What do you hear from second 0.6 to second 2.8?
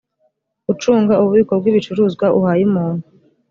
ucunga ububiko bw ibicuruzwa uhaye